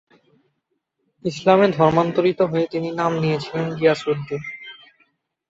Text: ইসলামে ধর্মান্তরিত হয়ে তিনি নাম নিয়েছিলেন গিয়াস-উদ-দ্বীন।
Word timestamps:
ইসলামে 1.25 1.67
ধর্মান্তরিত 1.71 2.39
হয়ে 2.41 2.65
তিনি 2.67 2.89
নাম 2.91 3.11
নিয়েছিলেন 3.19 3.65
গিয়াস-উদ-দ্বীন। 3.75 4.43